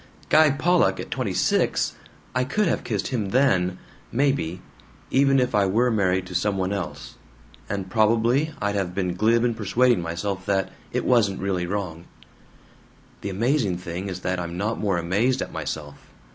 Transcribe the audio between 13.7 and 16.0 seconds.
thing is that I'm not more amazed at myself.